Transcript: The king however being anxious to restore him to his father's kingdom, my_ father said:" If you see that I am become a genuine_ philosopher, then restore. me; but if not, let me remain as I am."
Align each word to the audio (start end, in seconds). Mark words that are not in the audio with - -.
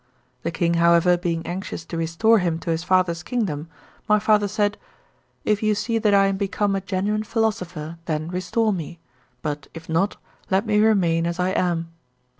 The 0.41 0.49
king 0.49 0.73
however 0.81 1.15
being 1.15 1.45
anxious 1.45 1.85
to 1.85 1.95
restore 1.95 2.39
him 2.39 2.57
to 2.61 2.71
his 2.71 2.83
father's 2.83 3.21
kingdom, 3.21 3.69
my_ 4.09 4.17
father 4.19 4.47
said:" 4.47 4.79
If 5.53 5.61
you 5.61 5.75
see 5.75 5.99
that 5.99 6.11
I 6.15 6.25
am 6.25 6.37
become 6.37 6.75
a 6.75 6.81
genuine_ 6.81 7.21
philosopher, 7.27 7.99
then 8.05 8.27
restore. 8.29 8.73
me; 8.73 8.97
but 9.43 9.67
if 9.75 9.87
not, 9.87 10.17
let 10.49 10.65
me 10.65 10.79
remain 10.79 11.27
as 11.27 11.39
I 11.39 11.49
am." 11.51 11.91